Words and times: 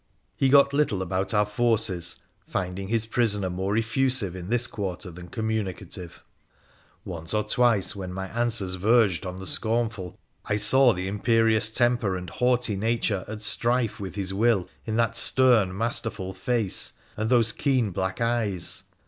He 0.35 0.49
got 0.49 0.73
little 0.73 1.03
about 1.03 1.31
our 1.31 1.45
forces, 1.45 2.15
finding 2.47 2.87
his 2.87 3.05
prisoner 3.05 3.51
more 3.51 3.77
effusive 3.77 4.35
in 4.35 4.49
this 4.49 4.65
quarter 4.65 5.11
than 5.11 5.27
communicative. 5.27 6.23
Once 7.05 7.35
or 7.35 7.43
2 7.43 7.49
20 7.53 7.61
WONDERFUL 7.61 7.71
ADVENTURES 7.75 7.89
OF 7.91 7.93
twice, 7.93 7.95
when 8.01 8.11
my 8.13 8.27
answers 8.29 8.73
verged 8.81 9.25
on 9.27 9.37
the 9.37 9.45
scornful, 9.45 10.17
I 10.45 10.55
saw 10.55 10.93
the 10.93 11.07
imperious 11.07 11.69
temper 11.69 12.15
and 12.17 12.31
haughty 12.31 12.75
nature 12.75 13.23
at 13.27 13.43
strife 13.43 13.99
with 13.99 14.15
his 14.15 14.33
will 14.33 14.67
in 14.85 14.95
that 14.95 15.15
stern, 15.15 15.77
masterful 15.77 16.33
face 16.33 16.93
and 17.15 17.29
those 17.29 17.51
keen 17.51 17.91
black 17.91 18.19
eyes. 18.19 18.81